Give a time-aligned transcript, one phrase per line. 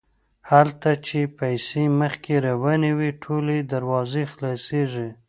[0.49, 5.09] هلته چې پیسې مخکې روانې وي ټولې دروازې خلاصیږي.